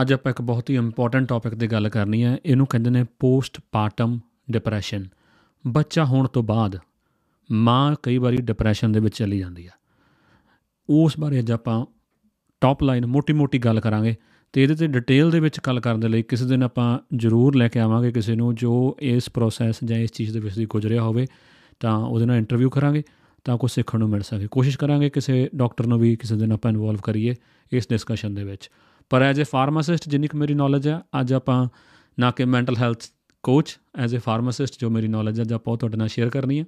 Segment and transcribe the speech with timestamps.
[0.00, 3.60] ਅੱਜ ਆਪਾਂ ਇੱਕ ਬਹੁਤ ਹੀ ਇੰਪੋਰਟੈਂਟ ਟੌਪਿਕ ਦੀ ਗੱਲ ਕਰਨੀ ਹੈ। ਇਹਨੂੰ ਕਹਿੰਦੇ ਨੇ ਪੋਸਟ
[3.72, 4.18] ਪਾਰਟਮ
[4.50, 5.06] ਡਿਪਰੈਸ਼ਨ
[5.66, 6.78] ਬੱਚਾ ਹੋਣ ਤੋਂ ਬਾਅਦ
[7.52, 9.70] ਮਾਂ ਕਈ ਵਾਰੀ ਡਿਪਰੈਸ਼ਨ ਦੇ ਵਿੱਚ ਚਲੀ ਜਾਂਦੀ ਆ।
[10.90, 11.86] ਉਸ ਬਾਰੇ ਅੱਜ ਆਪਾਂ
[12.60, 14.14] ਟੌਪ ਲਾਈਨ ਮੋਟੀ-ਮੋਟੀ ਗੱਲ ਕਰਾਂਗੇ
[14.52, 17.68] ਤੇ ਇਹਦੇ ਤੇ ਡਿਟੇਲ ਦੇ ਵਿੱਚ ਗੱਲ ਕਰਨ ਦੇ ਲਈ ਕਿਸੇ ਦਿਨ ਆਪਾਂ ਜ਼ਰੂਰ ਲੈ
[17.68, 21.26] ਕੇ ਆਵਾਂਗੇ ਕਿਸੇ ਨੂੰ ਜੋ ਇਸ ਪ੍ਰੋਸੈਸ ਜਾਂ ਇਸ ਚੀਜ਼ ਦੇ ਵਿੱਚ ਦੀ ਗੁਜ਼ਰਿਆ ਹੋਵੇ,
[21.80, 23.02] ਤਾਂ ਉਹਦੇ ਨਾਲ ਇੰਟਰਵਿਊ ਕਰਾਂਗੇ,
[23.44, 26.70] ਤਾਂ ਕੁਝ ਸਿੱਖਣ ਨੂੰ ਮਿਲ ਸਕੇ। ਕੋਸ਼ਿਸ਼ ਕਰਾਂਗੇ ਕਿਸੇ ਡਾਕਟਰ ਨੂੰ ਵੀ ਕਿਸੇ ਦਿਨ ਆਪਾਂ
[26.70, 27.34] ਇਨਵੋਲਵ ਕਰੀਏ
[27.72, 28.70] ਇਸ ਡਿਸਕਸ਼ਨ ਦੇ ਵਿੱਚ।
[29.10, 31.66] ਪਰ ਐਜ਼ ਅ ਫਾਰਮਾਸਿਸਟ ਜਿੰਨੀ ਕੁ ਮੇਰੀ ਨੌਲੇਜ ਹੈ ਅੱਜ ਆਪਾਂ
[32.18, 33.04] ਨਾ ਕਿ mental health
[33.44, 36.64] coach as a pharmacist ਜੋ ਮੇਰੀ ਨੌਲੇਜ ਹੈ ਅੱਜ ਆਪਾਂ ਤੁਹਾਡੇ ਨਾਲ ਸ਼ੇਅਰ ਕਰਨੀ ਹੈ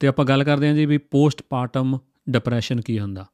[0.00, 1.98] ਤੇ ਆਪਾਂ ਗੱਲ ਕਰਦੇ ਹਾਂ ਜੀ ਵੀ ਪੋਸਟ ਪਾਰਟਮ
[2.30, 3.26] ਡਿਪਰੈਸ਼ਨ ਕੀ ਹੁੰਦਾ।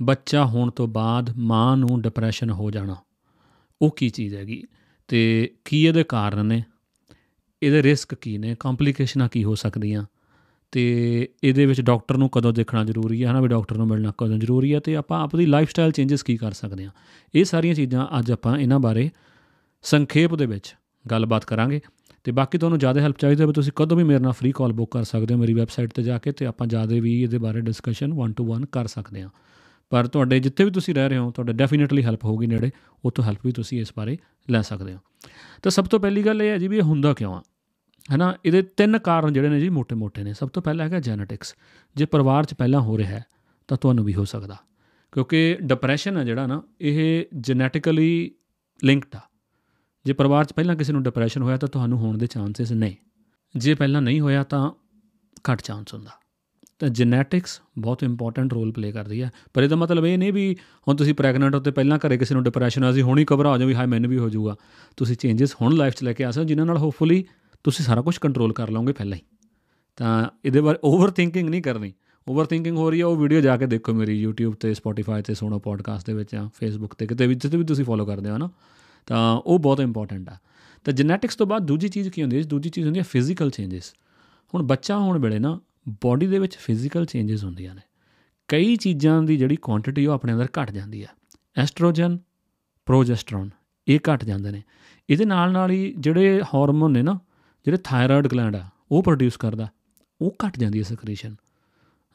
[0.00, 2.96] ਬੱਚਾ ਹੋਣ ਤੋਂ ਬਾਅਦ ਮਾਂ ਨੂੰ ਡਿਪਰੈਸ਼ਨ ਹੋ ਜਾਣਾ,
[3.80, 4.62] ਉਹ ਕੀ ਚੀਜ਼ ਹੈਗੀ?
[5.08, 6.62] ਤੇ ਕੀ ਇਹਦੇ ਕਾਰਨ ਨੇ?
[7.62, 8.56] ਇਹਦੇ ਰਿਸਕ ਕੀ ਨੇ?
[8.60, 10.04] ਕੰਪਲਿਕੇਸ਼ਨਾਂ ਕੀ ਹੋ ਸਕਦੀਆਂ?
[10.74, 14.38] ਤੇ ਇਹਦੇ ਵਿੱਚ ਡਾਕਟਰ ਨੂੰ ਕਦੋਂ ਦੇਖਣਾ ਜ਼ਰੂਰੀ ਹੈ, ਹਨਾ ਵੀ ਡਾਕਟਰ ਨੂੰ ਮਿਲਣਾ ਕਦੋਂ
[14.38, 16.90] ਜ਼ਰੂਰੀ ਹੈ ਤੇ ਆਪਾਂ ਆਪਣੀ ਲਾਈਫ ਸਟਾਈਲ ਚੇਂਜਸ ਕੀ ਕਰ ਸਕਦੇ ਹਾਂ।
[17.34, 19.10] ਇਹ ਸਾਰੀਆਂ ਚੀਜ਼ਾਂ ਅੱਜ ਆਪਾਂ ਇਹਨਾਂ ਬਾਰੇ
[19.82, 20.74] ਸੰਖੇਪ ਦੇ ਵਿੱਚ
[21.10, 21.80] ਗੱਲਬਾਤ ਕਰਾਂਗੇ
[22.24, 24.90] ਤੇ ਬਾਕੀ ਤੁਹਾਨੂੰ ਜ਼ਿਆਦਾ ਹੈਲਪ ਚਾਹੀਦੀ ਹੋਵੇ, ਤੁਸੀਂ ਕਦੋਂ ਵੀ ਮੇਰੇ ਨਾਲ ਫ੍ਰੀ ਕਾਲ ਬੁੱਕ
[24.92, 28.12] ਕਰ ਸਕਦੇ ਹੋ ਮੇਰੀ ਵੈਬਸਾਈਟ ਤੇ ਜਾ ਕੇ ਤੇ ਆਪਾਂ ਜ਼ਿਆਦਾ ਵੀ ਇਹਦੇ ਬਾਰੇ ਡਿਸਕਸ਼ਨ
[28.12, 29.30] 1 ਟੂ 1 ਕਰ ਸਕਦੇ ਹਾਂ।
[29.90, 32.70] ਪਰ ਤੁਹਾਡੇ ਜਿੱਥੇ ਵੀ ਤੁਸੀਂ ਰਹਿ ਰਹੇ ਹੋ, ਤੁਹਾਡੇ ਡੈਫੀਨਿਟਲੀ ਹੈਲਪ ਹੋਊਗੀ ਨੇੜੇ
[33.04, 34.18] ਉਤੋਂ ਹੈਲਪ ਵੀ ਤੁਸੀਂ ਇਸ ਬਾਰੇ
[34.50, 34.98] ਲੈ ਸਕਦੇ ਹੋ।
[35.62, 37.42] ਤਾਂ ਸਭ ਤੋਂ ਪਹਿਲੀ ਗੱਲ ਇਹ ਹੈ ਜੀ ਵੀ ਇਹ ਹੁੰਦਾ ਕਿਉਂ ਆ?
[38.12, 38.34] ਹੈਨਾ?
[38.44, 41.54] ਇਹਦੇ ਤਿੰਨ ਕਾਰਨ ਜਿਹੜੇ ਨੇ ਜੀ ਮੋٹے-ਮੋٹے ਨੇ। ਸਭ ਤੋਂ ਪਹਿਲਾ ਹੈਗਾ ਜੈਨੇਟਿਕਸ
[41.96, 43.24] ਜੇ ਪਰਿਵਾਰ 'ਚ ਪਹਿਲਾਂ ਹੋ ਰਿਹਾ ਹੈ,
[43.68, 44.56] ਤਾਂ ਤੁਹਾਨੂੰ ਵੀ ਹੋ ਸਕਦਾ।
[45.12, 48.30] ਕਿਉਂਕਿ ਡਿਪਰੈਸ਼ਨ ਆ ਜਿਹੜਾ ਨਾ, ਇਹ ਜੈਨੇਟਿਕਲੀ
[48.84, 49.20] ਲਿੰਕਡ ਆ।
[50.04, 52.96] ਜੇ ਪਰਿਵਾਰ 'ਚ ਪਹਿਲਾਂ ਕਿਸੇ ਨੂੰ ਡਿਪਰੈਸ਼ਨ ਹੋਇਆ, ਤਾਂ ਤੁਹਾਨੂੰ ਹੋਣ ਦੇ ਚਾਂਸਸ ਨਹੀਂ।
[53.56, 54.70] ਜੇ ਪਹਿਲਾਂ ਨਹੀਂ ਹੋਇਆ, ਤਾਂ
[55.50, 56.10] ਘੱਟ ਚਾਂਸ ਹੁੰਦਾ।
[56.78, 60.56] ਤਾਂ ਜੈਨੇਟਿਕਸ ਬਹੁਤ ਇੰਪੋਰਟੈਂਟ ਰੋਲ ਪਲੇ ਕਰਦੀ ਹੈ। ਪਰ ਇਹਦਾ ਮਤਲਬ ਇਹ ਨਹੀਂ ਵੀ
[60.88, 63.68] ਹੁਣ ਤੁਸੀਂ ਪ੍ਰੈਗਨੈਂਟ ਹੋ ਤੇ ਪਹਿਲਾਂ ਘਰੇ ਕਿਸੇ ਨੂੰ ਡਿਪਰੈਸ਼ਨ ਆ ਸੀ ਹੁਣੀ ਘਬਰਾ ਜਾਓ
[63.68, 64.56] ਵੀ ਹਾਏ, ਮੈਨੂੰ ਵੀ ਹੋ ਜਾਊਗਾ।
[64.96, 67.24] ਤੁਸੀਂ ਚੇਂजेस ਹੁਣ ਲਾਈਫ 'ਚ ਲੈ ਕੇ ਆ ਸਕਦੇ ਜਿਨ੍ਹਾਂ ਨਾਲ ਹੋਪਫੁਲੀ
[67.64, 69.22] ਤੁਸੀਂ ਸਾਰਾ ਕੁਝ ਕੰਟਰੋਲ ਕਰ ਲਓਗੇ ਪਹਿਲਾਂ ਹੀ।
[69.96, 71.92] ਤਾਂ ਇਹਦੇ ਬਾਰੇ ਓਵਰ ਥਿੰਕਿੰਗ ਨਹੀਂ ਕਰਨੀ।
[72.28, 75.34] ਓਵਰ ਥਿੰਕਿੰਗ ਹੋ ਰਹੀ ਹੈ, ਉਹ ਵੀਡੀਓ ਜਾ ਕੇ ਦੇਖੋ ਮੇਰੀ YouTube ਤੇ, Spotify ਤੇ,
[75.34, 78.38] ਸੁਣੋ ਪੋਡਕਾਸਟ ਦੇ ਵਿੱਚ ਜਾਂ Facebook ਤੇ, ਕਿਤੇ ਵੀ, ਜਿੱਥੇ ਵੀ ਤੁਸੀਂ ਫੋਲੋ ਕਰਦੇ ਹੋ
[78.38, 78.50] ਨਾ,
[79.06, 80.36] ਤਾਂ ਉਹ ਬਹੁਤ ਇੰਪੋਰਟੈਂਟ ਆ।
[80.84, 82.42] ਤਾਂ ਜੈਨੇਟਿਕਸ ਤੋਂ ਬਾਅਦ ਦੂਜੀ ਚੀਜ਼ ਕੀ ਹੁੰਦੀ ਹੈ?
[82.42, 83.94] ਦੂਜੀ ਚੀਜ਼ ਹੁੰਦੀ ਹੈ ਫਿਜ਼ੀਕਲ ਚੇਂਜਸ
[84.54, 87.80] ਹੁਣ ਬੱਚਾ ਹੋਣ ਵੇਲੇ ਨਾ ਬਾਡੀ ਦੇ ਵਿੱਚ ਫਿਜ਼ੀਕਲ ਚੇਂਜਸ ਹੁੰਦੀਆਂ ਨੇ।
[88.48, 91.08] ਕਈ ਚੀਜ਼ਾਂ ਦੀ ਜਿਹੜੀ ਕੁਆਂਟੀਟੀ ਉਹ ਆਪਣੇ ਅੰਦਰ ਘਟ ਜਾਂਦੀ ਹੈ
[91.56, 92.18] ਐਸਟ੍ਰੋਜਨ
[92.86, 93.50] ਪ੍ਰੋਜੈਸਟਰੋਨ
[93.88, 94.62] ਇਹ ਘਟ ਜਾਂਦੇ ਨੇ।
[95.10, 97.20] ਇਹਦੇ ਨਾਲ ਨਾਲ ਹੀ ਜਿਹੜੇ ਹਾਰਮੋਨ ਨੇ ਨਾ
[97.64, 99.68] ਜਿਹੜੇ ਥਾਇਰਾਇਡ ਗਲੈਂਡ ਆ, ਉਹ ਪ੍ਰੋਡਿਊਸ ਕਰਦਾ,
[100.20, 101.34] ਉਹ ਘਟ ਜਾਂਦੀ ਹੈ ਸਕ੍ਰੀਸ਼ਨ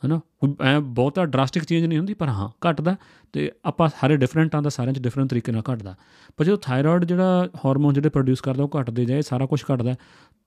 [0.06, 0.20] ਹਨਾ?
[0.64, 2.96] ਐ ਬਹੁਤਾ ਡਰਾਸਟਿਕ ਚੇਂਜ ਨਹੀਂ ਹੁੰਦੀ, ਪਰ ਹਾਂ, ਘਟਦਾ
[3.34, 5.96] ਤੇ ਆਪਾਂ ਸਾਰੇ ਡਿਫਰੈਂਟ ਆਂਦਾ ਸਾਰਿਆਂ 'ਚ ਡਿਫਰੈਂਟ ਤਰੀਕੇ ਨਾਲ ਘਟਦਾ।
[6.38, 9.96] ਪਰ ਜਦੋਂ ਥਾਇਰਾਇਡ ਜਿਹੜਾ ਹਾਰਮੋਨ ਜਿਹੜੇ ਪ੍ਰੋਡਿਊਸ ਕਰਦਾ, ਉਹ ਘਟਦੇ ਜਾਏ, ਸਾਰਾ ਕੁਝ ਘਟਦਾ,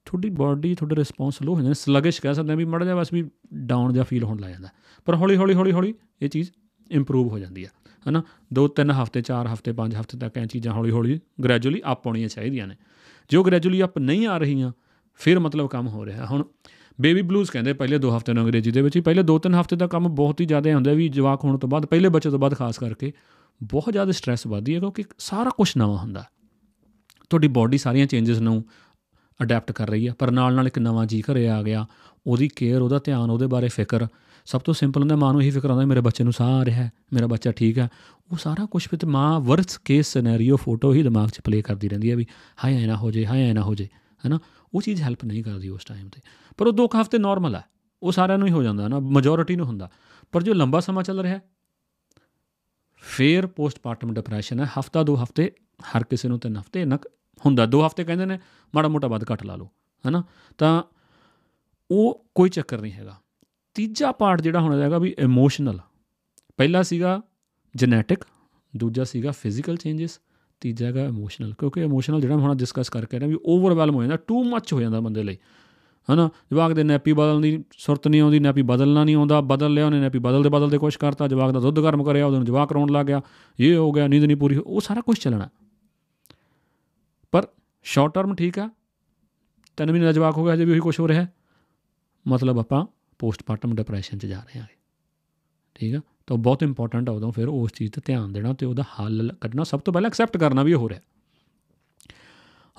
[0.04, 3.12] ਤੁਹਾਡੀ ਬਾਡੀ ਤੁਹਾਡੇ ਰਿਸਪੌਂਸ ਲੋ ਹੋ ਜਾਂਦਾ ਸਲਗਿਸ਼ ਕਹਿ ਸਕਦੇ ਆ ਵੀ ਮੜਾ ਜਾ ਬਸ
[3.12, 3.24] ਵੀ
[3.54, 4.68] ਡਾਊਨ ਜਾਂ ਫੀਲ ਹੋਣ ਲੱਗ ਜਾਂਦਾ।
[5.04, 6.50] ਪਰ ਹੌਲੀ ਹੌਲੀ ਹੌਲੀ ਹੌਲੀ ਇਹ ਚੀਜ਼
[6.91, 7.68] ਇੰਪਰੂਵ ਹੋ ਜਾਂਦੀ ਆ,
[8.08, 8.22] ਹਨਾ?
[8.52, 12.28] ਦੋ, ਤਿੰਨ ਹਫ਼ਤੇ, ਚਾਰ ਹਫ਼ਤੇ, ਪੰਜ ਹਫ਼ਤੇ ਤੱਕ ਇਹ ਚੀਜ਼ਾਂ ਹੌਲੀ ਹੌਲੀ ਗ੍ਰੈਜੂਅਲੀ ਅਪ ਆਉਣੀਆਂ
[12.28, 12.76] ਚਾਹੀਦੀਆਂ ਨੇ।
[13.30, 14.72] ਜੋ ਗ੍ਰੈਜੂਅਲੀ ਅਪ ਨਹੀਂ ਆ ਰਹੀਆਂ
[15.20, 16.44] ਫਿਰ ਮਤਲਬ ਕੰਮ ਹੋ ਰਿਹਾ। ਹੁਣ
[16.98, 19.86] ਬੇਬੀ ਬਲੂਜ਼ ਕਹਿੰਦੇ ਪਹਿਲੇ 2 ਹਫ਼ਤੇ ਨੂੰ ਅੰਗਰੇਜ਼ੀ ਦੇ ਵਿੱਚ ਹੀ, ਪਹਿਲੇ 2-3 ਹਫ਼ਤੇ ਦਾ
[19.86, 22.78] ਕੰਮ ਬਹੁਤ ਹੀ ਜ਼ਿਆਦਾ ਹੁੰਦਾ ਵੀ ਜਵਾਕ ਹੋਣ ਤੋਂ ਬਾਅਦ, ਪਹਿਲੇ ਬੱਚੇ ਤੋਂ ਬਾਅਦ ਖਾਸ
[22.78, 23.12] ਕਰਕੇ
[23.62, 26.24] ਬਹੁਤ ਜ਼ਿਆਦਾ ਸਟ्रेस ਵਧਦੀ ਹੈ ਕਿਉਂਕਿ ਸਾਰਾ ਕੁਝ ਨਵਾਂ ਹੁੰਦਾ।
[27.30, 28.64] ਤੁਹਾਡੀ ਬਾਡੀ ਸਾਰੀਆਂ ਚੇਂਜਸ ਨੂੰ
[29.40, 31.86] ਅਡਾਪਟ ਕਰ ਰਹੀ ਹੈ, ਪਰ ਨਾਲ ਨਾਲ ਇੱਕ ਨਵਾਂ ਜੀ ਘਰੇ ਆ ਗਿਆ,
[32.26, 34.06] ਉਹਦੀ ਕੇਅਰ ਉਹਦਾ ਧਿਆਨ, ਉਹਦੇ ਬਾਰੇ ਫਿਕਰ।
[34.46, 36.82] ਸਭ ਤੋਂ ਸਿੰਪਲ ਹੁੰਦਾ, ਮਾਂ ਨੂੰ ਇਹੀ ਫਿਕਰ ਆਉਂਦਾ ਮੇਰੇ ਬੱਚੇ ਨੂੰ ਸਾਹ ਆ ਰਿਹਾ
[36.82, 37.88] ਹੈ, ਮੇਰਾ ਬੱਚਾ ਠੀਕ ਹੈ।
[38.32, 42.10] ਉਹ ਸਾਰਾ ਕੁਝ ਫਿਰ ਮਾਂ ਵਰਸ ਕੇਸ ਸਿਨੈਰੀਓ ਫੋਟੋ ਹੀ ਦਿਮਾਗ 'ਚ ਪਲੇ ਕਰਦੀ ਰਹਿੰਦੀ
[42.10, 42.26] ਹੈ ਵੀ
[42.64, 43.88] ਹਾਏ ਐ ਨਾ ਹੋ ਜੇ ਹਾਏ ਐ ਨਾ ਹੋ ਜੇ
[44.24, 44.38] ਹੈਨਾ?
[44.75, 46.21] ਉਹ ਚੀਜ਼ ਹੈਲਪ ਨਹੀਂ ਕਰਦੀ ਉਸ ਟਾਈਮ ਤੇ।
[46.59, 47.65] ਪਰ ਉਹ ਦੋ ਹਫ਼ਤੇ ਨਾਰਮਲ ਹੈ
[48.03, 49.91] ਉਹ ਸਾਰਿਆਂ ਨੂੰ ਹੀ ਹੋ ਜਾਂਦਾ ਨਾ ਮੈਜੋਰਿਟੀ ਨੂੰ ਹੁੰਦਾ।
[50.33, 51.41] ਪਰ ਜੋ ਲੰਬਾ ਸਮਾਂ ਚੱਲ ਰਿਹਾ,
[53.03, 55.50] ਫੇਰ ਪੋਸਟਮਾਰਟਮ ਡਿਪਰੈਸ਼ਨ ਹੈ। ਹਫਤਾ, ਦੋ ਹਫ਼ਤੇ,
[55.83, 57.06] ਹਰ ਕਿਸੇ ਨੂੰ ਤਿੰਨ ਹਫ਼ਤੇ ਨਕ
[57.41, 58.38] ਹੁੰਦਾ। ਦੋ ਹਫ਼ਤੇ ਕਹਿੰਦੇ ਨੇ,
[58.75, 59.71] ਮਾੜਾ ਮੋਟਾ ਵੱਧ ਘਟ ਲਾ ਲਓ,
[60.05, 60.22] ਹੈਨਾ?
[60.59, 60.83] ਤਾਂ
[61.91, 63.16] ਉਹ ਕੋਈ ਚੱਕਰ ਨਹੀਂ ਹੈਗਾ।
[63.75, 65.78] ਤੀਜਾ ਪਾਰਟ ਜਿਹੜਾ ਹੋਣਾ ਜਾਏਗਾ ਵੀ ਇਮੋਸ਼ਨਲ
[66.56, 67.21] ਪਹਿਲਾ ਸੀਗਾ
[67.75, 68.25] ਜੈਨੇਟਿਕ
[68.77, 70.19] ਦੂਜਾ ਸੀਗਾ ਫਿਜ਼ੀਕਲ ਚੇਂਜਸ
[70.62, 74.42] ਤੀਜਾ ਹੈਗਾ ਇਮੋਸ਼ਨਲ ਕਿਉਂਕਿ ਇਮੋਸ਼ਨਲ ਜਿਹੜਾ ਹੁਣ ਡਿਸਕਸ ਕਰਕੇ ਨਾ ਵੀ ਓਵਰਵੈਲਮ ਹੋ ਜਾਂਦਾ ਟੂ
[74.44, 75.36] ਮੱਚ ਹੋ ਜਾਂਦਾ ਬੰਦੇ ਲਈ,
[76.08, 76.28] ਹਨਾ?
[76.52, 80.00] ਜਵਾਕ ਦੇ ਨੈਪੀ ਬਦਲਣ ਦੀ ਸੁਰਤ ਨਹੀਂ ਆਉਂਦੀ ਨੈਪੀ ਬਦਲਣਾ ਨਹੀਂ ਆਉਂਦਾ, ਬਦਲ ਲਿਆ ਉਹਨੇ
[80.00, 83.20] ਨੈਪੀ ਬਦਲਦੇ ਬਦਲਦੇ ਕੁਝ ਕਰਤਾ, ਜਵਾਕ ਦਾ ਦੁੱਧ ਗਰਮ ਕਰਿਆ ਉਹਨੂੰ ਜਵਾਕ ਰੋਣ ਲੱਗ ਗਿਆ,
[83.60, 85.48] ਇਹ ਹੋ ਗਿਆ, ਨੀਂਦ ਨਹੀਂ ਪੂਰੀ, ਉਹ ਸਾਰਾ ਕੁਝ ਚੱਲਣਾ।
[87.32, 87.46] ਪਰ
[87.82, 88.68] ਸ਼ਾਰਟ ਟਰਮ ਠੀਕ ਆ,
[89.76, 91.26] ਤਿੰਨ ਮਹੀਨੇ ਦਾ ਜਵਾਕ ਹੋ ਗਿਆ ਜੇ ਵੀ ਉਹੀ ਕੁਝ ਹੋ ਰਿਹਾ।
[92.28, 92.86] ਮਤਲਬ ਆਪਾਂ
[93.18, 94.66] ਪੋਸਟਮਾਰਟਮ ਡਿਪਰੈਸ਼ਨ 'ਚ ਜਾ ਰਹੇ ਹਾਂ।
[95.74, 96.00] ਠੀਕ ਆ?
[96.27, 99.65] ਤਾਂ ਬਹੁਤ ਇੰਪੋਰਟੈਂਟ ਆ ਉਦੋਂ ਫਿਰ ਉਸ ਚੀਜ਼ ਤੇ ਧਿਆਨ ਦੇਣਾ ਤੇ ਉਹਦਾ ਹੱਲ ਕੱਢਣਾ।
[99.65, 101.01] ਸਭ ਤੋਂ ਪਹਿਲਾਂ ਐਕਸੈਪਟ ਕਰਨਾ ਵੀ ਹੋ ਰਿਹਾ।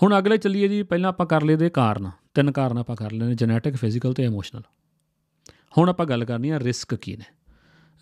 [0.03, 3.35] ਹੁਣ ਅਗਲੇ ਚੱਲੀਏ ਜੀ, ਪਹਿਲਾਂ ਆਪਾਂ ਕਰ ਲਏ ਦੇ ਕਾਰਨ। ਤਿੰਨ ਕਾਰਨ ਆਪਾਂ ਕਰ ਲੈਣੇ
[3.35, 4.61] ਜੈਨੇਟਿਕ ਫਿਜ਼ੀਕਲ ਤੇ ਇਮੋਸ਼ਨਲ
[5.77, 7.25] ਹੁਣ ਆਪਾਂ ਗੱਲ ਕਰਨੀ ਆ ਰਿਸਕ ਕੀ ਨੇ।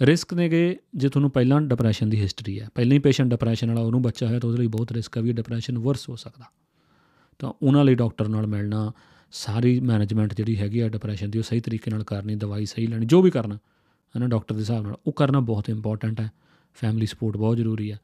[0.01, 4.01] ਰਿਸਕ ਨੇਗੇ ਜੇ ਤੁਹਾਨੂੰ ਪਹਿਲਾਂ ਡਿਪਰੈਸ਼ਨ ਦੀ ਹਿਸਟਰੀ ਹੈ ਪਹਿਲਾਂ ਹੀ ਪੇਸ਼ੈਂਟ ਡਿਪਰੈਸ਼ਨ ਵਾਲਾ ਉਹਨੂੰ
[4.01, 6.45] ਬੱਚਾ ਹੋਇਆ ਤਾਂ ਉਹਦੇ ਲਈ ਬਹੁਤ ਰਿਸਕ ਹੈ ਵੀ ਡਿਪਰੈਸ਼ਨ ਵਰਸ ਹੋ ਸਕਦਾ।
[7.39, 8.91] ਤਾਂ ਉਹਨਾਂ ਲਈ ਡਾਕਟਰ ਨਾਲ ਮਿਲਣਾ,
[9.31, 13.05] ਸਾਰੀ ਮੈਨੇਜਮੈਂਟ ਜਿਹੜੀ ਹੈਗੀ ਆ ਡਿਪਰੈਸ਼ਨ ਦੀ ਉਹ ਸਹੀ ਤਰੀਕੇ ਨਾਲ ਕਰਨੀ, ਦਵਾਈ ਸਹੀ ਲੈਣੀ,
[13.05, 13.57] ਜੋ ਵੀ ਕਰਨਾ।
[14.15, 16.31] ਹੈ ਨਾ ਡਾਕਟਰ ਦੇ ਹਿਸਾਬ ਨਾਲ। ਉਹ ਕਰਨਾ ਬਹੁਤ ਇੰਪੋਰਟੈਂਟ ਹੈ।
[16.73, 17.99] ਫੈਮਿਲੀ ਸਪੋਰਟ ਬਹੁਤ ਜ਼ਰੂਰੀ ਹੈ।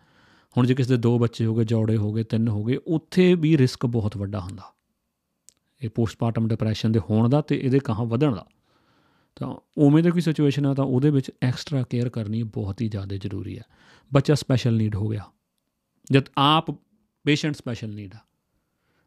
[0.58, 3.36] ਹੁਣ ਜੇ ਕਿਸੇ ਦੇ ਦੋ ਬੱਚੇ ਹੋ ਗਏ, ਜੋੜੇ ਹੋ ਗਏ, ਤਿੰਨ ਹੋ ਗਏ, ਉੱਥੇ
[3.36, 4.64] ਵੀ ਰਿਸਕ ਬਹੁਤ ਵੱਡਾ ਹੁੰਦਾ।
[5.82, 8.48] ਇਹ ਪੋਸਟਮਾਰਟਮ ਡਿਪਰੈਸ਼ਨ ਦੇ ਹੋਣ ਦਾ ਤੇ ਇਹਦੇ ਕਹਾਂ ਵਧਣ ਦਾ।
[9.36, 13.16] ਤਾਂ ਉਵੇਂ ਦੀ ਕੋਈ ਸਿਚੁਏਸ਼ਨ ਆ ਤਾਂ ਉਹਦੇ ਵਿੱਚ ਐਕਸਟਰਾ ਕੇਅਰ ਕਰਨੀ ਬਹੁਤ ਹੀ ਜ਼ਿਆਦਾ
[13.16, 13.64] ਜ਼ਰੂਰੀ ਹੈ।
[14.14, 15.24] ਬੱਚਾ ਸਪੈਸ਼ਲ ਨੀਡ ਹੋ ਗਿਆ।
[16.12, 16.72] ਜਦ ਆਪ
[17.24, 18.18] ਪੇਸ਼ੈਂਟ ਸਪੈਸ਼ਲ ਨੀਡ ਆ।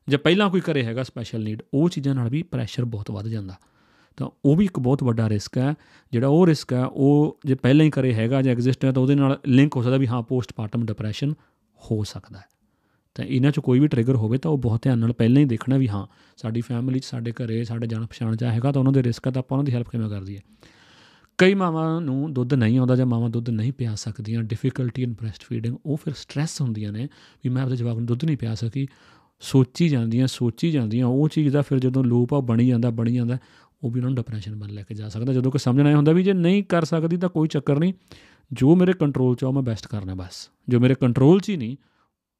[0.08, 3.54] ਜੇ ਪਹਿਲਾਂ ਕੋਈ ਕਰੇ ਹੈਗਾ ਸਪੈਸ਼ਲ ਨੀਡ ਉਹ ਚੀਜ਼ਾਂ ਨਾਲ ਵੀ ਪ੍ਰੈਸ਼ਰ ਬਹੁਤ ਵੱਧ ਜਾਂਦਾ।
[4.16, 5.74] ਤਾਂ ਉਹ ਵੀ ਇੱਕ ਬਹੁਤ ਵੱਡਾ ਰਿਸਕ ਹੈ।
[6.12, 9.14] ਜਿਹੜਾ ਉਹ ਰਿਸਕ ਹੈ, ਉਹ ਜੇ ਪਹਿਲਾਂ ਹੀ ਕਰੇ ਹੈਗਾ ਜਾਂ ਐਗਜ਼ਿਸਟ ਹੈ ਤਾਂ ਉਹਦੇ
[9.14, 11.34] ਨਾਲ ਲਿੰਕ ਹੋ ਸਕਦਾ ਵੀ ਹਾਂ ਪੋਸਟਮਾਰਟਮ ਡਿਪਰੈਸ਼ਨ
[11.80, 12.44] ਹੋ ਸਕਦਾ ਹੈ।
[13.14, 15.76] ਤਾਂ ਇਹਨਾਂ 'ਚ ਕੋਈ ਵੀ ਟ੍ਰਿਗਰ ਹੋਵੇ ਤਾਂ ਉਹ ਬਹੁਤ ਧਿਆਨ ਨਾਲ ਪਹਿਲਾਂ ਹੀ ਦੇਖਣਾ
[15.76, 19.02] ਵੀ ਹਾਂ, ਸਾਡੀ ਫੈਮਿਲੀ 'ਚ, ਸਾਡੇ ਘਰੇ, ਸਾਡੇ ਜਾਣ ਪਛਾਣ 'ਚ ਹੈਗਾ ਤਾਂ ਉਹਨਾਂ ਦੇ
[19.02, 20.42] ਰਿਸਕ ਤਾਂ ਆਪਾਂ ਉਹਨਾਂ ਦੀ ਹੈਲਪ ਕਿਵੇਂ ਕਰਦੀ ਹੈ।
[21.38, 25.42] ਕਈ ਮਾਵਾਂ ਨੂੰ ਦੁੱਧ ਨਹੀਂ ਆਉਂਦਾ ਜਾਂ ਮਾਵਾਂ ਦੁੱਧ ਨਹੀਂ ਪਿਆ ਸਕਦੀਆਂ ਡਿਫਿਕਲਟੀ ਇਨ ਬ੍ਰੈਸਟ
[25.42, 27.08] ਫੀਡਿੰਗ ਉਹ ਫਿਰ ਸਟ੍ਰੈਸ ਹੁੰਦੀਆਂ ਨੇ
[27.44, 28.86] ਵੀ ਮੈਂ ਆਪਣੇ ਜਵਾਕ ਨੂੰ ਦੁੱਧ ਨਹੀਂ ਪਿਆ ਸਕੀ।
[29.40, 33.38] ਸੋਚੀ ਜਾਂਦੀਆਂ ਸੋਚੀ ਜਾਂਦੀਆਂ, ਉਹ ਚੀਜ਼ ਦਾ ਫਿਰ ਜਦੋਂ ਲੂਪ ਆ ਬਣੀ ਜਾਂਦਾ ਬਣੀ ਜਾਂਦਾ।
[33.82, 36.22] ਉਹ ਵੀ ਉਹਨਾਂ ਨੂੰ ਡਿਪਰੈਸ਼ਨ ਬਣ ਲੈ ਕੇ ਜਾ ਸਕਦਾ। ਜਦੋਂ ਕਿ ਸਮਝਣਾ ਹੁੰਦਾ ਵੀ
[36.22, 37.92] ਜੇ ਨਹੀਂ ਕਰ ਸਕਦੀ ਤਾਂ ਕੋਈ ਚੱਕਰ ਨਹੀਂ।
[38.50, 41.76] ਜੋ ਮੇਰੇ ਕੰਟਰੋਲ 'ਚ ਆ ਮੈਂ ਬੈਸਟ ਕਰਨਾ ਬਸ। ਜੋ ਮੇਰੇ ਕੰਟਰੋਲ 'ਚ ਹੀ ਨਹੀਂ,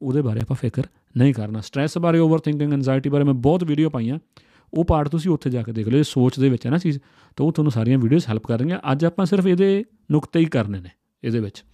[0.02, 0.82] ਉਹਦੇ ਬਾਰੇ ਆਪਾਂ ਫਿਕਰ
[1.16, 4.18] ਨਹੀਂ ਕਰਨਾ। ਸਟ੍ਰੈਸ ਬਾਰੇ ਓਵਰ ਥਿੰਕਿੰਗ ਐਂਜ਼ਾਇਟੀ ਬਾਰੇ ਮੈਂ ਬਹੁਤ ਵੀਡੀਓ ਪਾਈਆਂ।
[4.72, 6.98] ਉਹ ਪਾਰਟ ਤੁਸੀਂ ਉੱਥੇ ਜਾ ਕੇ ਦੇਖ ਲਿਓ। ਸੋਚ ਦੇ ਵਿੱਚ ਹੈ ਨਾ ਚੀਜ਼।
[7.36, 10.90] ਤਾਂ ਉਹ ਤੁਹਾਨੂੰ ਸਾਰੀਆਂ ਵੀਡੀਓਜ਼ ਹੈਲਪ ਕਰਨਗੀਆਂ। ਅੱਜ ਆਪਾਂ ਸਿਰਫ ਇਹਦੇ ਨੁਕਤੇ ਹੀ ਕਰਨੇ ਨੇ,
[11.24, 11.64] ਇਹਦੇ ਵਿੱਚ।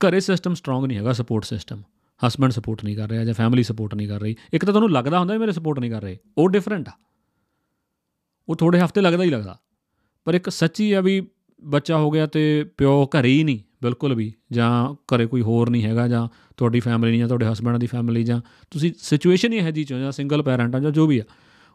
[0.00, 1.82] ਘਰੇ ਸਿਸਟਮ ਸਟਰੋਂਗ ਨਹੀਂ ਹੈਗਾ ਸਪੋਰਟ ਸਿਸਟਮ
[2.20, 5.18] ਹਸਬੰਡ ਸਪੋਰਟ ਨਹੀਂ ਕਰ ਰਿਹਾ ਜਾਂ ਫੈਮਿਲੀ ਸਪੋਰਟ ਨਹੀਂ ਕਰ ਰਹੀ। ਇੱਕ ਤਾਂ ਤੁਹਾਨੂੰ ਲੱਗਦਾ
[5.18, 6.92] ਹੁੰਦਾ ਮੇਰੇ ਸਪੋਰਟ ਨਹੀਂ ਕਰ ਰਹੇ। ਉਹ ਡਿਫਰੈਂਟ ਆ।
[8.48, 9.58] ਉਹ ਥੋੜੇ ਹਫ਼ਤੇ ਲੱਗਦਾ ਹੀ ਲੱਗਦਾ।
[10.24, 11.28] ਪਰ ਇੱਕ ਸੱਚੀ ਆ ਵੀ
[11.64, 15.84] ਬੱਚਾ ਹੋ ਗਿਆ ਤੇ ਪਿਓ ਘਰੇ ਹੀ ਨਹੀਂ, ਬਿਲਕੁਲ ਵੀ। ਜਾਂ ਘਰੇ ਕੋਈ ਹੋਰ ਨਹੀਂ
[15.84, 19.70] ਹੈਗਾ, ਜਾਂ ਤੁਹਾਡੀ ਫੈਮਿਲੀ ਨਹੀਂ, ਜਾਂ ਤੁਹਾਡੇ ਹਸਬੰਡ ਦੀ ਫੈਮਿਲੀ ਜਾਂ ਤੁਸੀਂ ਸਿਚੁਏਸ਼ਨ ਹੀ ਹੈ
[19.70, 21.24] ਜੀ ਚੋਂ, ਜਾਂ ਸਿੰਗਲ ਪੈਰੈਂਟ ਆ, ਜਾਂ ਜੋ ਵੀ ਆ,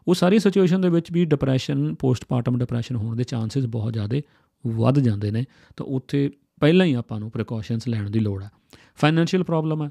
[0.08, 4.20] ਉਹ ਸਾਰੀ ਸਿਚੁਏਸ਼ਨ ਦੇ ਵਿੱਚ ਵੀ ਡਿਪਰੈਸ਼ਨ ਪੋਸਟਮਾਰਟਮ ਡਿਪਰੈਸ਼ਨ ਹੋਣ ਦੇ ਚਾਂਸਸ ਬਹੁਤ ਜ਼ਿਆਦਾ
[4.66, 5.44] ਵੱਧ ਜਾਂਦੇ ਨੇ।
[5.76, 6.30] ਤਾਂ ਉੱਥੇ
[6.60, 8.50] ਪਹਿਲਾਂ ਹੀ ਆਪਾਂ ਨੂੰ ਪ੍ਰੀਕਾਸ਼ਨਸ ਲੈਣ ਦੀ ਲੋੜ ਹੈ
[8.96, 9.90] ਫਾਈਨੈਂਸ਼ੀਅਲ ਪ੍ਰੋਬਲਮ ਹੈ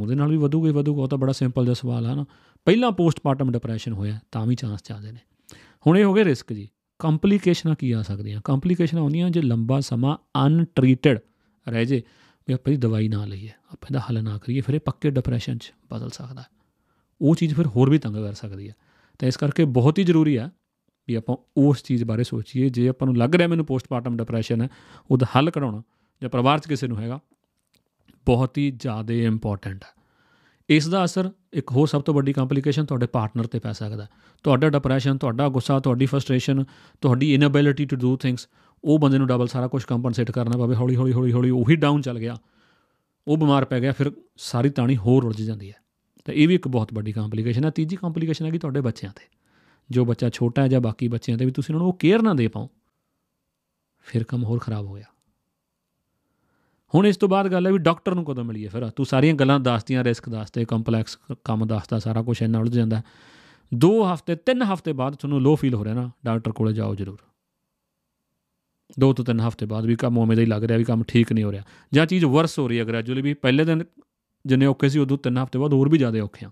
[0.00, 2.24] ਉਹਦੇ ਨਾਲ ਵੀ ਵਧੂਗਾ ਹੀ ਵਧੂਗਾ, ਉਹ ਤਾਂ ਬੜਾ ਸਿੰਪਲ ਜਿਹਾ ਸਵਾਲ ਹੈ ਨਾ।
[2.64, 5.18] ਪਹਿਲਾਂ ਪੋਸਟਮਾਰਟਮ ਡਿਪਰੈਸ਼ਨ ਹੋਇਆ, ਤਾਂ ਵੀ ਚਾਂਸ ਚੱਲਦੇ ਨੇ।
[5.86, 6.68] ਹੁਣ ਇਹ ਹੋ ਗਏ ਰਿਸਕ ਜੀ।
[6.98, 8.40] ਕੰਪਲਿਕੇਸ਼ਨਾਂ ਕੀ ਆ ਸਕਦੀਆਂ?
[8.44, 11.18] ਕੰਪਲਿਕੇਸ਼ਨਾਂ ਆਉਂਦੀਆਂ ਜੇ ਲੰਬਾ ਸਮਾਂ ਅਨਟ੍ਰੀਟਡ
[11.66, 12.02] ਰਹਿ ਜੇ,
[12.48, 15.58] ਵੀ ਆਪਾਂ ਦੀ ਦਵਾਈ ਨਾ ਲਈਏ, ਆਪਾਂ ਇਹਦਾ ਹੱਲ ਨਾ ਕਰੀਏ, ਫਿਰ ਇਹ ਪੱਕੇ ਡਿਪਰੈਸ਼ਨ
[15.58, 16.44] 'ਚ ਬਦਲ ਸਕਦਾ।
[17.20, 18.74] ਉਹ ਚੀਜ਼ ਫਿਰ ਹੋਰ ਵੀ ਤੰਗ ਕਰ ਸਕਦੀ ਹੈ।
[19.18, 20.50] ਤਾਂ ਇਸ ਕਰਕੇ ਬਹੁਤ ਹੀ ਜ਼ਰੂਰੀ ਆ
[21.08, 24.68] ਵੀ ਆਪਾਂ ਉਸ ਚੀਜ਼ ਬਾਰੇ ਸੋਚੀਏ। ਜੇ ਆਪਾਂ ਨੂੰ ਲੱਗ ਰਿਹਾ ਮੈਨੂੰ ਪੋਸਟਮਾਰਟਮ ਡਿਪਰੈਸ਼ਨ ਹੈ,
[25.10, 25.82] ਉਹਦਾ ਹੱਲ ਕਢਾਉਣਾ,
[26.22, 27.20] ਜਾਂ ਪਰਿਵਾਰ 'ਚ ਕਿਸੇ ਨੂੰ ਹੈਗਾ,
[28.26, 30.01] ਬਹੁਤ ਹੀ ਜ਼ਿਆਦਾ ਇੰਪੋਰਟੈਂਟ ਹੈ।
[30.76, 34.06] ਇਸ ਦਾ ਅਸਰ ਇੱਕ ਹੋਰ ਸਭ ਤੋਂ ਵੱਡੀ ਕੰਪਲਿਕੇਸ਼ਨ ਤੁਹਾਡੇ ਪਾਰਟਨਰ ਤੇ ਪੈ ਸਕਦਾ
[34.42, 36.64] ਤੁਹਾਡਾ ਡਿਪਰੈਸ਼ਨ ਤੁਹਾਡਾ ਗੁੱਸਾ, ਤੁਹਾਡੀ ਫਰਸਟ੍ਰੇਸ਼ਨ
[37.00, 38.48] ਤੁਹਾਡੀ ਇਨੇਬਿਲਿਟੀ ਟੂ ਡੂ ਥਿੰਗਸ
[38.84, 42.02] ਉਹ ਬੰਦੇ ਨੂੰ ਡਬਲ ਸਾਰਾ ਕੁਝ ਕੰਪਨਸੇਟ ਕਰਨਾ ਪਵੇ। ਹੌਲੀ ਹੌਲੀ ਹੌਲੀ ਹੌਲੀ ਉਹੀ ਡਾਊਨ
[42.02, 42.36] ਚੱਲ ਗਿਆ,
[43.28, 45.76] ਉਹ ਬਿਮਾਰ ਪੈ ਗਿਆ, ਫਿਰ ਸਾਰੀ ਤਾਣੀ ਹੋਰ ਉਲਝ ਜਾਂਦੀ ਹੈ।
[46.24, 49.24] ਤਾਂ ਇਹ ਵੀ ਇੱਕ ਬਹੁਤ ਵੱਡੀ ਕੰਪਲਿਕੇਸ਼ਨ ਹੈ। ਤੀਜੀ ਕੰਪਲਿਕੇਸ਼ਨ ਹੈ ਕਿ ਤੁਹਾਡੇ ਬੱਚਿਆਂ ਤੇ।
[49.90, 52.34] ਜੋ ਬੱਚਾ ਛੋਟਾ ਹੈ ਜਾਂ ਬਾਕੀ ਬੱਚਿਆਂ ਤੇ ਵੀ ਤੁਸੀਂ ਉਹਨਾਂ ਨੂੰ ਉਹ ਕੇਅਰ ਨਾ
[52.34, 52.68] ਦੇ ਪਾਓ,
[54.02, 55.04] ਫਿਰ ਕੰਮ ਹੋਰ ਖਰਾਬ ਹੋ ਗਿਆ।
[56.94, 58.90] ਹੁਣ ਇਸ ਤੋਂ ਬਾਅਦ ਗੱਲ ਹੈ ਵੀ ਡਾਕਟਰ ਨੂੰ ਕਦੋਂ ਮਿਲੀਏ ਫਿਰ?
[58.90, 63.02] ਤੂੰ ਸਾਰੀਆਂ ਗੱਲਾਂ ਦੱਸਤੀਆਂ ਰਿਸਕ ਦੱਸਤੇ ਕੰਪਲੈਕਸ ਕੰਮ ਦੱਸਦਾ, ਸਾਰਾ ਕੁਝ ਇੰਨਾ ਉਲਝ ਜਾਂਦਾ।
[63.74, 67.18] ਦੋ ਹਫ਼ਤੇ, ਤਿੰਨ ਹਫ਼ਤੇ ਬਾਅਦ ਤੁਹਾਨੂੰ ਲੋ ਫੀਲ ਹੋ ਰਿਹਾ ਨਾ, ਡਾਕਟਰ ਕੋਲੇ ਜਾਓ ਜ਼ਰੂਰ।
[68.98, 71.32] ਦੋ ਤੋਂ ਤਿੰਨ ਹਫ਼ਤੇ ਬਾਅਦ ਵੀ ਕੰਮ ਉਵੇਂ ਦਾ ਹੀ ਲੱਗ ਰਿਹਾ ਵੀ ਕੰਮ ਠੀਕ
[71.32, 71.62] ਨਹੀਂ ਹੋ ਰਿਹਾ।
[71.94, 73.84] ਜਾਂ ਚੀਜ਼ ਵਰਸ ਹੋ ਰਹੀ ਹੈ ਗ੍ਰੈਜੂਅਲੀ ਵੀ, ਪਹਿਲੇ ਦਿਨ
[74.46, 76.50] ਜਿੰਨੇ ਔਖੇ ਸੀ, ਉਦੋਂ ਤਿੰਨ ਹਫ਼ਤੇ ਬਾਅਦ ਹੋਰ ਵੀ ਜ਼ਿਆਦਾ ਔਖੇ ਆ।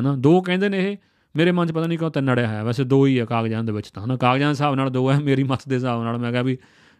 [0.00, 0.16] ਹਨਾ?
[0.16, 0.96] ਦੋ ਕਹਿੰਦੇ ਨੇ ਇਹ,
[1.36, 3.72] ਮੇਰੇ ਮਨ 'ਚ ਪਤਾ ਨਹੀਂ ਕਿਉਂ ਤਿੰਨ ਅੜਿਆ ਹੈ ਵੈਸੇ ਦੋ ਹੀ ਆ ਕਾਗਜ਼ਾਂ ਦੇ
[3.72, 4.16] ਵਿੱਚ ਤਾਂ। ਹਨਾ?
[4.16, 6.58] ਕਾਗਜ਼ਾਂ ਦੇ ਹਿਸਾਬ ਨਾਲ ਦੋ ਹੈ, ਮੇਰੀ ਮੱਤ ਦੇ ਹਿਸਾਬ ਨਾਲ ਮੈਂ ਕਿਹਾ ਵੀ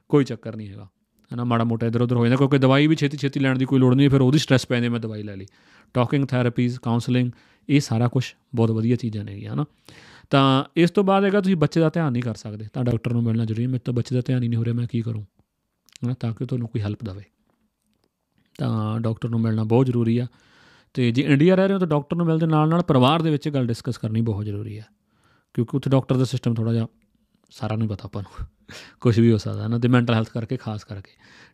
[0.09, 0.89] ਕੋਈ ਚੱਕਰ ਨਹੀਂ ਹੈਗਾ।
[1.35, 3.79] ਹਨਾ ਮਾੜਾ ਮੋਟਾ ਇਧਰ ਉਧਰ ਹੋ ਜਾਂਦਾ, ਕਿਉਂਕਿ ਦਵਾਈ ਵੀ ਛੇਤੀ ਛੇਤੀ ਲੈਣ ਦੀ ਕੋਈ
[3.79, 5.47] ਲੋੜ ਨਹੀਂ ਫਿਰ ਉਹਦੀ ਸਟ੍ਰੈਸ ਪੈਂਦੇ ਮੈਂ ਦਵਾਈ ਲੈ ਲਈ।
[5.95, 7.31] ਟਾਕਿੰਗ ਥੈਰੇਪੀਜ਼ ਕਾਉਂਸਲਿੰਗ
[7.69, 8.25] ਇਹ ਸਾਰਾ ਕੁਝ
[8.55, 9.65] ਬਹੁਤ ਵਧੀਆ ਚੀਜ਼ਾਂ ਨੇ ਹਨਾ
[10.31, 13.23] ਤਾਂ ਇਸ ਤੋਂ ਬਾਅਦ ਹੈਗਾ, ਤੁਸੀਂ ਬੱਚੇ ਦਾ ਧਿਆਨ ਨਹੀਂ ਕਰ ਸਕਦੇ। ਤਾਂ ਡਾਕਟਰ ਨੂੰ
[13.23, 15.27] ਮਿਲਣਾ ਜ਼ਰੂਰੀ ਹੈ, ਮੇਰੇ ਤੋਂ ਬੱਚੇ ਦਾ ਧਿਆਨ ਹੀ ਨਹੀਂ ਹੋ ਰਿਹਾ, ਮੈਂ ਕੀ ਕਰੂੰ?
[16.05, 17.23] ਹਨਾ ਤਾਂ ਕਿ ਤੁਹਾਨੂੰ ਕੋਈ ਹੈਲਪ ਦੇਵੇ।
[18.59, 20.27] ਤਾਂ ਡਾਕਟਰ ਨੂੰ ਮਿਲਣਾ ਬਹੁਤ ਜ਼ਰੂਰੀ ਆ।
[20.95, 23.49] ਤੇ ਜੇ ਇੰਡੀਆ ਰਹਿ ਰਹੇ ਹੋ, ਤਾਂ ਡਾਕਟਰ ਨੂੰ ਮਿਲਦੇ ਨਾਲ ਨਾਲ ਪਰਿਵਾਰ ਦੇ ਵਿੱਚ
[23.49, 24.87] ਗੱਲ ਡਿਸਕਸ ਕਰਨੀ ਬਹੁਤ ਜ਼ਰੂਰੀ ਹੈ।
[25.55, 26.87] ਕਿਉਂਕਿ ਉੱਥੇ ਡਾਕਟਰ ਦਾ ਸਿਸਟਮ ਥੋੜਾ ਜਿਹਾ
[27.51, 28.47] ਸਾਰਾ ਨਹੀਂ ਪਤਾ ਆਪਾਂ ਨੂੰ
[29.01, 31.11] ਕੁਝ ਵੀ ਹੋ ਸਕਦਾ ਨਾ, ਤੇ ਮੈਂਟਲ ਹੈਲਥ ਕਰਕੇ ਖਾਸ ਕਰਕੇ।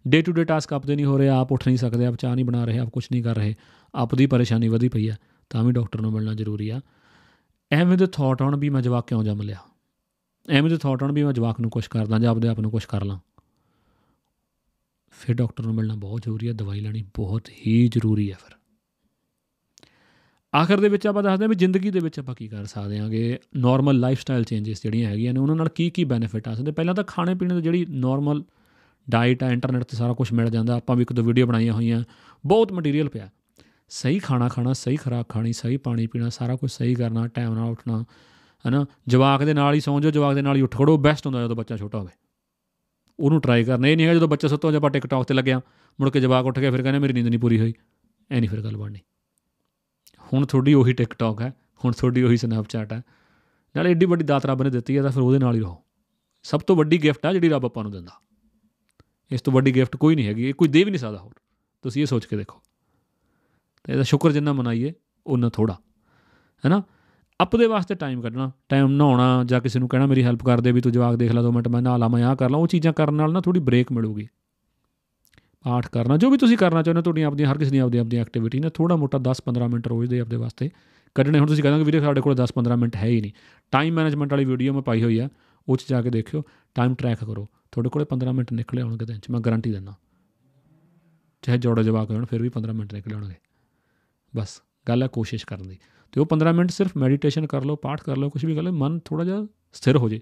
[0.08, 2.44] ਡੇ ਟੂ ਡੇ ਟਾਸਕ ਆਪਦੇ ਨਹੀਂ ਹੋ ਰਹੇ, ਆਪ ਉੱਠ ਨਹੀਂ ਸਕਦੇ, ਆਪ ਚਾਹ ਨਹੀਂ
[2.44, 3.54] ਬਣਾ ਰਹੇ, ਆਪ ਕੁਝ ਨਹੀਂ ਕਰ ਰਹੇ,
[3.94, 5.14] ਆਪ ਦੀ ਪਰੇਸ਼ਾਨੀ ਵਧੀ ਪਈ ਆ,
[5.50, 6.80] ਤਾਂ ਵੀ ਡਾਕਟਰ ਨੂੰ ਮਿਲਣਾ ਜ਼ਰੂਰੀ ਆ।
[7.72, 9.56] ਐਵੇਂ ਦੇ ਥਾਟ ਆਉਣ ਵੀ ਮੈਂ ਜਵਾਕ ਕਿਉਂ ਜੰਮ ਲਿਆ?
[10.50, 12.84] ਐਵੇਂ ਦੇ ਥਾਟ ਆਉਣ ਵੀ ਮੈਂ ਜਵਾਕ ਨੂੰ ਕੁਝ ਕਰਦਾ ਜਾਂ ਆਪਦੇ ਆਪ ਨੂੰ ਕੁਝ
[12.84, 13.18] ਕਰ ਲਾਂ।
[15.10, 18.56] ਫਿਰ ਡਾਕਟਰ ਨੂੰ ਮਿਲਣਾ ਬਹੁਤ ਜ਼ਰੂਰੀ ਹੈ ਦਵਾਈ ਲੈਣੀ ਬਹੁਤ ਹੀ ਜ਼ਰੂਰੀ ਹੈ ਫਿਰ।
[20.56, 23.38] ਆਖਰ ਦੇ ਵਿੱਚ ਆਪਾਂ ਦੱਸਦੇ ਹਾਂ ਵੀ ਜ਼ਿੰਦਗੀ ਦੇ ਵਿੱਚ ਆਪਾਂ ਕੀ ਕਰ ਸਕਦੇ ਹਾਂਗੇ
[23.56, 26.72] ਨਾਰਮਲ ਲਾਈਫ ਸਟਾਈਲ ਚੇਂਜਸ ਜਿਹੜੀਆਂ ਹੈਗੀਆਂ ਨੇ, ਉਹਨਾਂ ਨਾਲ ਕੀ ਕੀ ਬੈਨੀਫਿਟ ਆ ਸਕਦੇ?
[26.72, 28.44] ਪਹਿਲਾਂ ਤਾਂ ਖਾਣੇ ਪੀਣੇ ਦੀ ਜਿਹੜੀ ਨਾਰਮਲ
[29.10, 32.04] ਡਾਈਟ ਆ ਇੰਟਰਨੈਟ ਤੇ ਸਾਰਾ ਕੁਝ ਮਿਲ ਜਾਂਦਾ, ਆਪਾਂ ਵੀ ਇੱਕ ਦੋ ਵੀਡੀਓ ਬਣਾਈਆਂ ਹੋਈਆਂ,
[32.46, 33.30] ਬਹੁਤ ਮਟੀਰੀਅਲ ਪਿਆ।
[33.88, 37.70] ਸਹੀ ਖਾਣਾ ਖਾਣਾ, ਸਹੀ ਖੁਰਾਕ ਖਾਣੀ, ਸਹੀ ਪਾਣੀ ਪੀਣਾ, ਸਾਰਾ ਕੁਝ ਸਹੀ ਕਰਨਾ ਟਾਈਮ ਨਾਲ
[37.70, 38.04] ਉੱਠਣਾ,
[38.66, 38.86] ਹੈਨਾ?
[39.08, 41.56] ਜਵਾਕ ਦੇ ਨਾਲ ਹੀ ਸੌਂ ਜਾਓ, ਜਵਾਕ ਦੇ ਨਾਲ ਹੀ ਉੱਠ ਖੜੋ ਬੈਸਟ ਹੁੰਦਾ ਜਦੋਂ
[41.56, 42.10] ਬੱਚਾ ਛੋਟਾ ਹੋਵੇ।
[43.20, 45.60] ਉਹਨੂੰ ਟਰਾਈ ਕਰਨਾ, ਇਹ ਨਹੀਂ ਹੈ ਜਦੋਂ ਬੱਚਾ ਸੁੱਤੋਂ ਜਾਂ ਆਪਾਂ ਟਿਕਟੌਕ ਤੇ ਲੱਗਿਆ,
[46.00, 47.74] ਮੁੜ ਕੇ ਜਵਾਕ ਉੱਠ ਗਿਆ ਫਿਰ ਕਹਿੰਦੇ, ਮੇਰੀ ਨੀਂਦ ਨਹੀਂ ਪੂਰੀ ਹੋਈ।
[48.30, 48.98] ਐ ਨਹੀਂ ਫਿਰ ਗੱਲ ਬਣਨੀ।
[50.32, 51.54] ਹੁਣ ਤੁਹਾਡੀ ਉਹੀ ਟਿਕਟੌਕ ਹੈ,
[51.84, 53.02] ਹੁਣ ਤੁਹਾਡੀ ਉਹੀ ਸਨੈਪਚੈਟ ਹੈ।
[53.76, 55.82] ਨਾਲੇ ਏਡੀ ਵੱਡੀ ਦਾਤ ਰੱਬ ਨੇ ਦਿੱਤੀ ਹੈ ਤਾਂ ਫਿਰ ਉਹਦੇ ਨਾਲ ਹੀ ਰਹੋ।
[56.42, 58.12] ਸਭ ਤੋਂ ਵੱਡੀ ਗਿਫਟ ਆ ਜਿਹੜੀ ਰੱਬ ਆਪਾਂ ਨੂੰ ਦਿੰਦਾ।
[59.30, 61.32] ਇਸ ਤੋਂ ਵੱਡੀ ਗਿਫਟ ਕੋਈ ਨਹੀਂ ਹੈਗੀ, ਇਹ ਕੋਈ ਦੇ ਵੀ ਨਹੀਂ ਸਕਦਾ ਹੋਰ।
[61.82, 62.62] ਤੁਸੀਂ ਇਹ ਸੋਚ ਕੇ ਦੇਖੋ।
[63.84, 64.92] ਤੇ ਇਹਦਾ ਸ਼ੁਕਰ ਜਿੰਨਾ ਮਨਾਈਏ
[65.26, 65.74] ਉਹਨਾਂ ਥੋੜਾ
[66.64, 66.82] ਹੈਨਾ?
[67.40, 70.80] ਆਪਦੇ ਵਾਸਤੇ ਟਾਈਮ ਕੱਢਣਾ ਟਾਈਮ ਨਹਾਉਣਾ, ਜਾਂ ਕਿਸੇ ਨੂੰ ਕਹਿਣਾ, ਮੇਰੀ ਹੈਲਪ ਕਰ ਦੇ ਵੀ
[70.80, 72.92] ਤੂੰ ਜਵਾਕ ਦੇਖ ਲੈ ਦੋ ਮਿੰਟ, ਮੈਂ ਨਹਾ ਲਾ, ਮੈਂ ਆਹ ਕਰ ਲਾਂ। ਉਹ ਚੀਜ਼ਾਂ
[72.92, 74.28] ਕਰਨ ਨਾਲ ਨਾ ਥੋੜੀ ਬ੍ਰੇਕ ਮਿਲੂਗੀ।
[75.66, 78.22] ਪਾਠ ਕਰਨਾ, ਜੋ ਵੀ ਤੁਸੀਂ ਕਰਨਾ ਚਾਹੁੰਦੇ ਹੋ, ਤੁਹਾਡੀਆਂ ਆਪਣੀਆਂ ਹਰ ਕਿਸੇ ਦੀਆਂ ਆਪਣੀਆਂ ਆਪਣੀਆਂ
[78.22, 80.70] ਐਕਟੀਵਿਟੀ ਨੇ ਥੋੜਾ ਮੋਟਾ 10-15 ਮਿੰਟ ਰੋਜ਼ ਦੇ ਆਪਦੇ ਵਾਸਤੇ
[81.14, 83.32] ਕੱਢਣੇ। ਹੁਣ ਤੁਸੀਂ ਕਹਿੰਦੇ ਵੀਰੇ ਸਾਡੇ ਕੋਲ 10-15 ਮਿੰਟ ਹੈ ਹੀ ਨਹੀਂ।
[83.72, 85.28] ਟਾਈਮ ਮੈਨੇਜਮੈਂਟ ਵਾਲੀ ਵੀਡੀਓ ਮੈਂ ਪਾਈ ਹੋਈ ਆ,
[85.68, 86.42] ਉਹ 'ਚ ਜਾ ਕੇ ਦੇਖਿਓ।
[86.74, 89.94] ਟਾਈਮ ਟਰੈਕ ਕਰੋ। ਤੁਹਾਡੇ ਕੋਲੇ 15 ਮਿੰਟ ਨਿਕਲੇ ਆਉਣਗੇ ਦਿਨ 'ਚ ਮੈਂ ਗਾਰੰਟੀ ਦਿੰਦਾ।
[91.42, 93.34] ਚਾਹੇ ਜੋੜੇ ਜਵਾਕ ਹੋਣ, ਫਿਰ ਵੀ 15 ਮਿੰਟ ਨਿਕਲ ਆਉਣਗੇ
[94.36, 95.78] ਬਸ, ਗੱਲ ਹੈ ਕੋਸ਼ਿਸ਼ ਕਰਨ ਦੀ।
[96.12, 98.72] ਤੇ ਉਹ 15 ਮਿੰਟ ਸਿਰਫ ਮੈਡੀਟੇਸ਼ਨ ਕਰ ਲਓ, ਪਾਠ ਕਰ ਲਓ ਕੁਝ ਵੀ ਕਰ ਲਓ,
[98.72, 100.20] ਮਨ ਥੋੜਾ ਜਿਹਾ ਸਥਿਰ ਹੋ ਜੇ।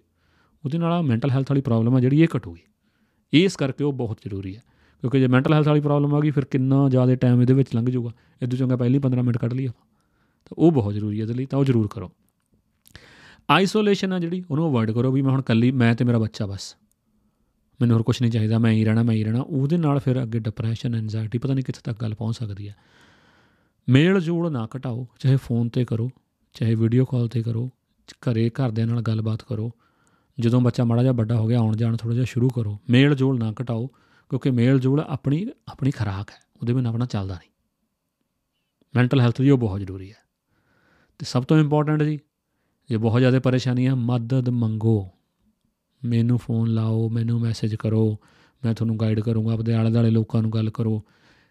[0.65, 2.63] ਉਹਦੇ ਨਾਲ ਮੈਂਟਲ ਹੈਲਥ ਵਾਲੀ ਪ੍ਰੋਬਲਮ ਆ ਜਿਹੜੀ ਇਹ ਘਟੂਗੀ।
[3.33, 4.63] ਇਸ ਕਰਕੇ ਉਹ ਬਹੁਤ ਜ਼ਰੂਰੀ ਹੈ
[5.05, 7.91] ਕਿਉਂਕਿ ਜੇ ਮੈਂਟਲ ਹੈਲਥ ਵਾਲੀ ਪ੍ਰੋਬਲਮ ਆ ਗਈ, ਫਿਰ ਕਿੰਨਾ ਜ਼ਿਆਦਾ ਟਾਈਮ ਇਹਦੇ ਵਿੱਚ ਲੰਘ
[7.91, 8.11] ਜਾਊਗਾ।
[8.43, 9.87] ਇਦੋਂ ਚੰਗਾ ਪਹਿਲੀ 15 ਮਿੰਟ ਕੱਢ ਲਈ ਆਪਾਂ।
[10.45, 12.13] ਤਾਂ ਉਹ ਬਹੁਤ ਜ਼ਰੂਰੀ ਹੈ ਇਹਦੇ ਲਈ, ਤਾਂ ਉਹ ਜ਼ਰੂਰ ਕਰੋ।
[13.51, 16.77] ਆਈਸੋਲੇਸ਼ਨ ਆ ਜਿਹੜੀ, ਉਹਨੂੰ ਅਵੋਇਡ ਕਰੋ ਵੀ ਮੈਂ ਹੁਣ ਕੱਲੀ ਮੈਂ ਤੇ ਮੇਰਾ ਬੱਚਾ ਬਸ।
[17.81, 20.39] ਮੈਨੂੰ ਹੋਰ ਕੁਝ ਨਹੀਂ ਚਾਹੀਦਾ, ਮੈਂ ਹੀ ਰਹਿਣਾ, ਮੈਂ ਹੀ ਰਹਿਣਾ। ਉਹਦੇ ਨਾਲ ਫਿਰ ਅੱਗੇ
[20.39, 22.77] ਡਿਪਰੈਸ਼ਨ ਐਂਜ਼ਾਇਟੀ ਪਤਾ ਨਹੀਂ ਕਿੱਥੇ ਤੱਕ ਗੱਲ ਪਹੁੰਚ ਸਕਦੀ ਹੈ
[23.89, 26.11] ਮੇਲ ਜੋੜ ਨਾ ਘਟਾਓ, ਚਾਹੇ ਫੋਨ ਤੇ ਕਰੋ,
[26.55, 27.71] ਚਾਹੇ ਵੀਡੀਓ ਕਾਲ ਤੇ ਕਰੋ,
[28.13, 29.73] ਘਰੇ ਘਰਦਿਆਂ ਨਾਲ ਗੱਲਬਾਤ ਕਰੋ।
[30.41, 33.39] ਜਦੋਂ ਬੱਚਾ ਮਾੜਾ ਜਿਹਾ ਵੱਡਾ ਹੋ ਗਿਆ ਆਉਣ ਜਾਣ ਥੋੜਾ ਜਿਹਾ ਸ਼ੁਰੂ ਕਰੋ। ਮੇਲ ਜੋੜ
[33.39, 33.91] ਨਾ ਘਟਾਓ।
[34.29, 37.51] ਕਿਉਂਕਿ ਮੇਲ ਜੋੜ ਆਪਣੀ ਆਪਣੀ ਖਰਾਕ ਹੈ, ਉਹਦੇ ਬਿਨਾਂ ਆਪਣਾ ਚੱਲਦਾ ਨਹੀਂ।
[38.97, 40.17] ਮੈਂਟਲ ਹੈਲਥ ਵੀ ਉਹ ਬਹੁਤ ਜ਼ਰੂਰੀ ਹੈ।
[41.19, 42.21] ਤੇ ਸਭ ਤੋਂ ਇੰਪੋਰਟੈਂਟ ਜੀ,
[42.89, 45.11] ਜੇ ਬਹੁਤ ਜ਼ਿਆਦਾ ਪਰੇਸ਼ਾਨੀ ਹੈ, ਮਦਦ ਮੰਗੋ।
[46.05, 48.19] ਮੈਨੂੰ ਫੋਨ ਲਾਓ, ਮੈਨੂੰ ਮੈਸੇਜ ਕਰੋ,
[48.65, 51.05] ਮੈਂ ਤੁਹਾਨੂੰ ਗਾਈਡ ਕਰੂੰਗਾ ਆਪਣੇ ਆਲੇ ਦੁਆਲੇ ਲੋਕਾਂ ਨੂੰ ਗੱਲ ਕਰੋ,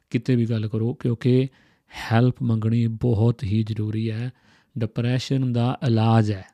[0.10, 1.48] ਕਿਤੇ ਵੀ ਗੱਲ ਕਰੋ, ਕਿਉਂਕਿ
[2.12, 4.32] ਹੈਲਪ ਮੰਗਣੀ ਬਹੁਤ ਹੀ ਜ਼ਰੂਰੀ ਹੈ।
[4.78, 6.53] ਡਿਪਰੈਸ਼ਨ ਦਾ ਇਲਾਜ ਹੈ।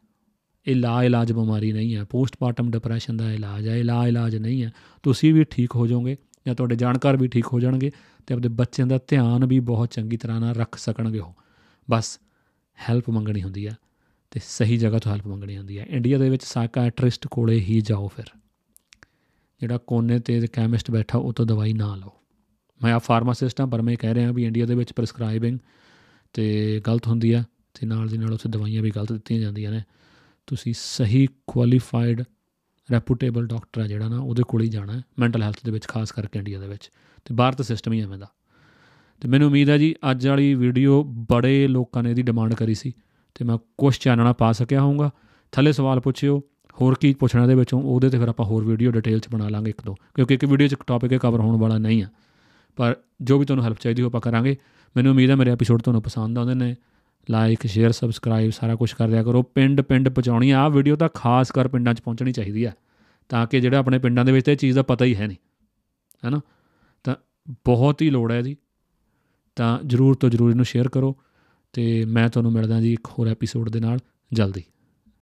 [0.69, 4.63] ਇਹ ਲਾ ਇਲਾਜ ਬਿਮਾਰੀ ਨਹੀਂ ਹੈ, ਪੋਸਟਮਾਰਟਮ ਡਿਪਰੈਸ਼ਨ ਦਾ ਇਲਾਜ ਹੈ, ਇਹ ਲਾ ਇਲਾਜ ਨਹੀਂ
[4.63, 4.71] ਹੈ।
[5.03, 7.91] ਤੁਸੀਂ ਵੀ ਠੀਕ ਹੋ ਜਾਓਗੇ ਜਾਂ ਤੁਹਾਡੇ ਜਾਣਕਾਰ ਵੀ ਠੀਕ ਹੋ ਜਾਣਗੇ
[8.27, 11.33] ਤੇ ਆਪਣੇ ਬੱਚਿਆਂ ਦਾ ਧਿਆਨ ਵੀ ਬਹੁਤ ਚੰਗੀ ਤਰ੍ਹਾਂ ਨਾਲ ਰੱਖ ਸਕਣਗੇ ਉਹ।
[11.89, 12.19] ਬਸ
[12.77, 13.75] ਹੈਲਪ ਮੰਗਣੀ ਹੁੰਦੀ ਹੈ
[14.31, 18.07] ਤੇ ਸਹੀ ਜਗ੍ਹਾ ਤੋਂ ਹੈਲਪ ਮੰਗਣੀ ਹੁੰਦੀ ਹੈ। ਇੰਡੀਆ ਦੇ ਵਿੱਚ ਸਾਈਕਾਇਟ੍ਰਿਸਟ ਕੋਲੇ ਹੀ ਜਾਓ
[18.07, 18.25] ਫਿਰ।
[19.61, 22.13] ਜਿਹੜਾ ਕੋਨੇ ਤੇ ਕੈਮਿਸਟ ਬੈਠਾ ਉਹ ਤੋਂ ਦਵਾਈ ਨਾ ਲਓ।
[22.83, 25.59] ਮੈਂ ਆ ਫਾਰਮਾਸਿਸਟ ਹਾਂ, ਪਰ ਮੈਂ ਕਹਿ ਰਿਹਾ ਵੀ ਇੰਡੀਆ ਦੇ ਵਿੱਚ ਪ੍ਰੈਸਕ੍ਰਾਈਬਿੰਗ
[26.33, 29.81] ਤੇ ਗਲਤ ਹੁੰਦੀ ਆ ਤੇ ਨਾਲ ਦੀ ਨਾਲ ਉੱਥੇ ਦਵਾਈਆਂ ਵੀ ਗਲਤ ਦਿੱਤੀਆਂ ਜਾਂਦੀਆਂ ਨੇ।
[30.49, 32.23] ਤੁਸੀਂ ਸਹੀ ਕੁਆਲੀਫਾਈਡ
[32.91, 36.39] ਰੈਪੂਟੇਬਲ ਡਾਕਟਰ ਆ ਜਿਹੜਾ ਨਾ, ਉਹਦੇ ਕੋਲ ਹੀ ਜਾਣਾ ਮੈਂਟਲ ਹੈਲਥ ਦੇ ਵਿੱਚ, ਖਾਸ ਕਰਕੇ
[36.39, 36.91] ਇੰਡੀਆ ਦੇ ਵਿੱਚ।
[37.25, 38.27] ਤੇ ਬਾਹਰ ਤਾਂ ਸਿਸਟਮ ਹੀ ਐਵੇਂ ਦਾ।
[39.21, 42.93] ਤੇ ਮੈਨੂੰ ਉਮੀਦ ਹੈ ਜੀ, ਅੱਜ ਵਾਲੀ ਵੀਡੀਓ ਬੜੇ ਲੋਕਾਂ ਨੇ ਇਹਦੀ ਡਿਮਾਂਡ ਕਰੀ ਸੀ।
[43.35, 45.11] ਤੇ ਮੈਂ ਕੁਝ ਚਾਨਣਾ ਪਾ ਸਕਿਆ ਹੋਊਗਾ।
[45.51, 46.43] ਥੱਲੇ ਸਵਾਲ ਪੁੱਛਿਓ,
[46.81, 49.69] ਹੋਰ ਕੀ ਪੁੱਛਣਾ ਦੇ ਵਿੱਚੋਂ, ਉਹਦੇ ਤੇ ਫਿਰ ਆਪਾਂ ਹੋਰ ਵੀਡੀਓ ਡਿਟੇਲ 'ਚ ਬਣਾ ਲਾਂਗੇ
[49.69, 52.07] ਇੱਕ ਦੋ। ਕਿਉਂਕਿ ਇੱਕ ਵੀਡੀਓ 'ਚ ਟੌਪਿਕ ਕਵਰ ਹੋਣ ਵਾਲਾ ਨਹੀਂ ਆ।
[52.75, 54.57] ਪਰ ਜੋ ਵੀ ਤੁਹਾਨੂੰ ਹੈਲਪ ਚਾਹੀਦੀ ਹੋ, ਆਪਾਂ ਕਰਾਂਗੇ।
[54.97, 56.75] ਮੈਨੂੰ ਉਮੀਦ ਹੈ ਮੇਰੇ ਐਪੀਸੋਡ ਤੁਹਾਨੂੰ ਪਸੰਦ ਆਉਂਦੇ ਨੇ।
[57.29, 61.51] ਲਾਈਕ ਸ਼ੇਅਰ ਸਬਸਕ੍ਰਾਈਬ ਸਾਰਾ ਕੁਝ ਕਰ ਦਿਆ ਕਰੋ। ਪਿੰਡ ਪਿੰਡ ਪਹੁੰਚਾਉਣੀ ਆ। ਵੀਡੀਓ ਤਾਂ ਖਾਸ
[61.51, 62.71] ਕਰ ਪਿੰਡਾਂ 'ਚ ਪਹੁੰਚਣੀ ਚਾਹੀਦੀ ਆ।
[63.29, 65.37] ਤਾਂ ਕਿ ਜਿਹੜਾ ਆਪਣੇ ਪਿੰਡਾਂ ਦੇ ਵਿੱਚ ਤੇ ਚੀਜ਼ ਦਾ ਪਤਾ ਹੀ ਹੈ ਨਹੀਂ।
[66.25, 66.41] ਹੈਨਾ
[67.03, 67.15] ਤਾਂ
[67.51, 68.57] ਬਹੁਤ ਹੀ ਲੋੜ ਹੈ ਜੀ।
[69.55, 71.15] ਤਾਂ ਜਰੂਰ ਤੋਂ ਜਰੂਰ ਇਹਨੂੰ ਸ਼ੇਅਰ ਕਰੋ।
[71.73, 73.99] ਤੇ ਮੈਂ ਤੁਹਾਨੂੰ ਮਿਲਦਾ ਜੀ ਇੱਕ ਹੋਰ ਐਪੀਸੋਡ ਦੇ ਨਾਲ
[74.33, 74.63] ਜਲਦੀ।